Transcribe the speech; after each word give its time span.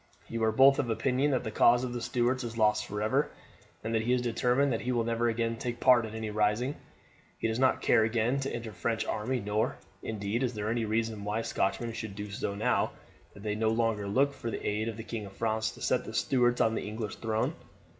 You 0.27 0.43
are 0.45 0.51
both 0.51 0.79
of 0.79 0.89
opinion 0.89 1.29
that 1.29 1.43
the 1.43 1.51
cause 1.51 1.83
of 1.83 1.93
the 1.93 2.01
Stuarts 2.01 2.43
is 2.43 2.57
lost 2.57 2.87
for 2.87 3.03
ever, 3.03 3.29
and 3.83 3.95
he 3.95 4.13
is 4.13 4.21
determined 4.23 4.73
that 4.73 4.81
he 4.81 4.91
will 4.91 5.03
never 5.03 5.29
again 5.29 5.57
take 5.57 5.79
part 5.79 6.07
in 6.07 6.15
any 6.15 6.31
rising. 6.31 6.75
He 7.37 7.47
does 7.47 7.59
not 7.59 7.83
care 7.83 8.03
again 8.03 8.39
to 8.39 8.51
enter 8.51 8.71
the 8.71 8.75
French 8.75 9.05
army, 9.05 9.39
nor, 9.39 9.77
indeed, 10.01 10.41
is 10.41 10.55
there 10.55 10.71
any 10.71 10.85
reason 10.85 11.23
why 11.23 11.43
Scotchmen 11.43 11.93
should 11.93 12.15
do 12.15 12.31
so, 12.31 12.55
now 12.55 12.93
that 13.35 13.43
they 13.43 13.53
no 13.53 13.69
longer 13.69 14.07
look 14.07 14.33
for 14.33 14.49
the 14.49 14.67
aid 14.67 14.89
of 14.89 14.97
the 14.97 15.03
King 15.03 15.27
of 15.27 15.33
France 15.33 15.69
to 15.73 15.83
set 15.83 16.03
the 16.03 16.15
Stuarts 16.15 16.61
on 16.61 16.73
the 16.73 16.81
English 16.87 17.17
throne. 17.17 17.53